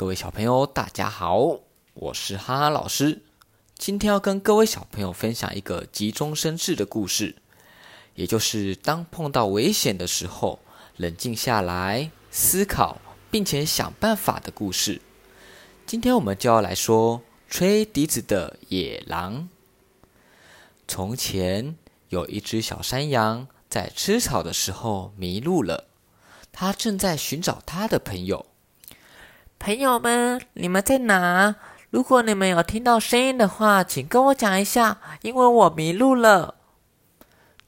[0.00, 1.60] 各位小朋友，大家好，
[1.92, 3.20] 我是哈哈老师。
[3.76, 7.36] 今天要跟各位小朋友分享一个急中生智的故事，
[8.14, 10.58] 也就是当碰到危险的时候，
[10.96, 12.98] 冷静下来思考，
[13.30, 15.02] 并且想办法的故事。
[15.84, 19.50] 今天我们就要来说吹笛子的野狼。
[20.88, 21.76] 从前
[22.08, 25.88] 有一只小山羊，在吃草的时候迷路了，
[26.50, 28.46] 它正在寻找它的朋友。
[29.60, 31.54] 朋友们，你们在哪？
[31.90, 36.54] 如果你们有听到声音的话，请跟我讲一下，因为我迷路了。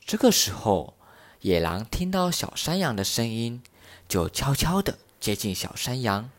[0.06, 0.94] 这个时候，
[1.40, 3.62] 野狼听到小山羊的声音，
[4.08, 6.30] 就悄悄的接近小山羊，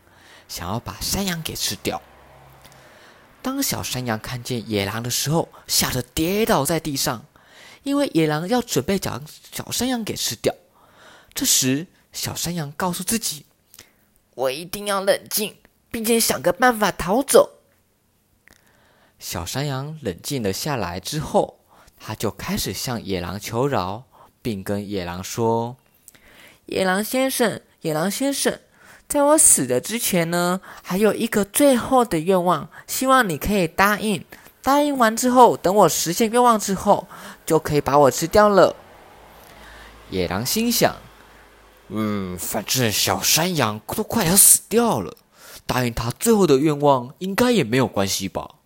[0.48, 2.02] 想要把山羊给吃掉。
[3.40, 7.26] 当小山羊看见野狼的时候，吓得跌倒在地上，
[7.84, 10.52] 因为野狼要准备将小山羊给吃掉。
[11.32, 13.46] 这时，小山羊告诉自己。
[14.34, 15.56] 我一定要冷静，
[15.90, 17.50] 并且想个办法逃走。
[19.18, 21.60] 小山羊冷静了下来之后，
[21.98, 24.04] 他就开始向野狼求饶，
[24.42, 25.76] 并跟野狼说
[26.66, 28.58] ：“野狼先生，野狼先生，
[29.08, 34.24] 在我死的之前呢，还有一个最后的愿望，希望你可以答应。
[34.62, 37.06] 答应完之后，等我实现愿望之后，
[37.46, 38.74] 就可以把我吃掉了。”
[40.10, 40.96] 野狼心想。
[41.96, 45.16] 嗯，反正小山羊都快要死掉了，
[45.64, 48.56] 答应他最后的愿望应该也没有关系吧。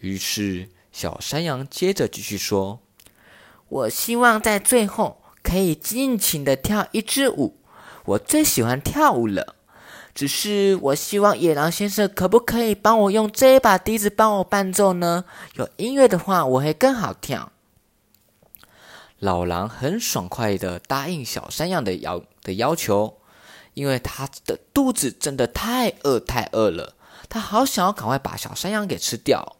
[0.00, 2.80] 于是小山羊接着继续说
[3.68, 7.56] ：“我希望在最后可以尽情的跳一支舞，
[8.04, 9.56] 我最喜欢跳舞了。
[10.14, 15.24] 只是我希望野狼先生可不可以帮我用这一把笛子帮我伴奏呢？
[15.54, 17.52] 有音乐的话，我会更好跳。”
[19.18, 23.18] 老狼很爽快的答应小山羊的要的要求，
[23.74, 26.94] 因为他的肚子真的太饿太饿了，
[27.28, 29.56] 他好想要赶快把小山羊给吃掉。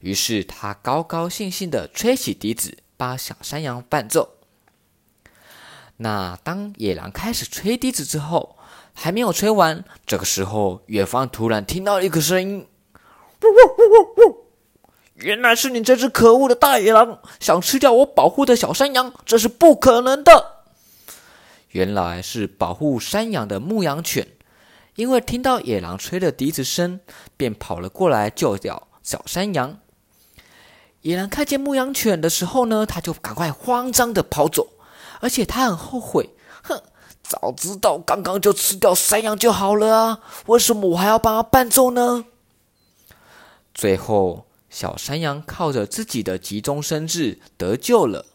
[0.00, 4.36] 于是他高高兴兴的吹起笛子，把小山羊伴奏。
[5.98, 8.56] 那当野狼开始吹笛子之后，
[8.94, 12.66] 还没有吹完，这个时候远方突然听到一个声音。
[15.20, 20.64] 原来是你这只可恶的大野狼，想吃掉我保护的小山羊，这是不可能的。
[21.70, 24.26] 原来是保护山羊的牧羊犬，
[24.94, 27.00] 因为听到野狼吹的笛子声，
[27.36, 29.78] 便跑了过来救掉小山羊。
[31.02, 34.68] 野狼看见牧羊犬的时候呢，他就赶快慌张的跑走，
[35.20, 36.30] 而且他很后悔，
[36.62, 36.82] 哼，
[37.22, 42.24] 早知道刚刚就吃掉山羊就好了啊，为什么我还要帮他伴奏呢？
[43.74, 44.46] 最后。
[44.70, 48.26] 小山羊靠着自己的急中生智得救了，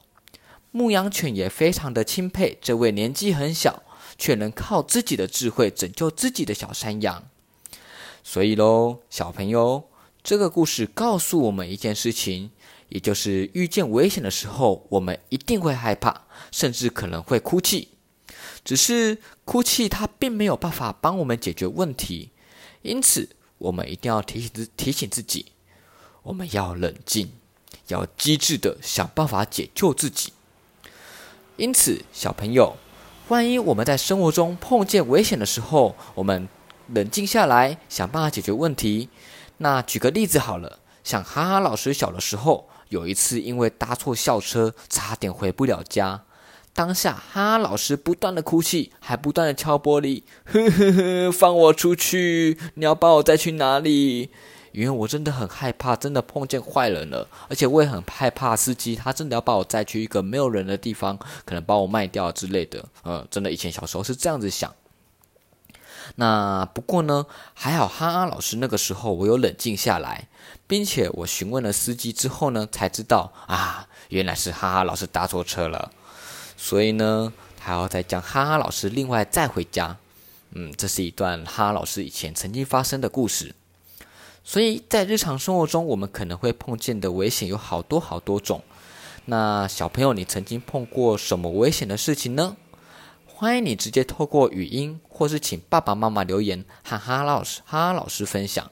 [0.72, 3.84] 牧羊犬也非常的钦佩这位年纪很小
[4.18, 7.30] 却能靠自己的智慧拯救自己的小山羊。
[8.22, 9.90] 所以喽，小朋友，
[10.22, 12.52] 这个故事告诉我们一件事情，
[12.90, 17.90] 也就是遇见危险的时候，我们一定会害怕，甚至可能会哭泣。
[18.66, 22.32] 只是哭泣它并没有办法帮我们解决问题，
[22.82, 23.30] 因此
[23.60, 25.54] 我们一定要提醒自提醒自己。
[26.26, 27.32] 我们要冷静，
[27.88, 30.34] 要机智的想办法解救自己。
[31.56, 32.78] 因此，小朋友，
[33.28, 36.50] 万一我们在生活中碰见危险的时候，我们
[36.88, 39.10] 冷静下来，想办法解决问题。
[39.58, 46.24] 那举个例子好了，像哈哈老师小的时候，有一次因为搭错校车，差点回不了家。
[46.74, 52.58] 当下，哈哈老师不断的哭泣，还不断的敲玻璃，呵呵呵，放我出去！
[52.74, 54.32] 你要把我带去哪里？
[54.76, 62.84] 因为我真的很害怕，真的碰见坏人了，而且我也很害怕司机他真的要把我载去一个没有人的地方，可能把我卖掉之类的。
[63.06, 64.74] 嗯，真的以前小时候是这样子想。
[66.18, 70.28] 那不过呢，还好哈哈老师那个时候我有冷静下来，
[70.68, 75.92] 并且我询问了司机之后呢，才知道啊，原来是哈哈老师搭错车了，
[76.58, 79.98] 所以呢，还要再将哈哈老师另外载回家。
[80.52, 83.56] 嗯，这是一段哈哈老师以前曾经发生的故事。
[84.48, 88.62] 所以在日常生活中，我们可能会碰见的危险有好多好多种。
[89.26, 92.56] 那小朋友，你曾经碰过什么危险的事情呢？
[93.26, 98.72] 欢迎你直接透过语音，或是请爸爸妈妈留言和哈哈老师、哈哈老师分享。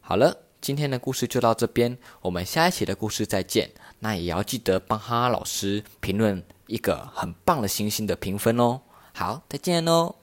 [0.00, 3.70] 好了，今天的故事就到这边，我们下一期的故事再见。
[4.00, 8.80] 那也要记得帮哈哈老师评论一个很棒的星星的评分哦。
[9.14, 10.17] 好，再见喽。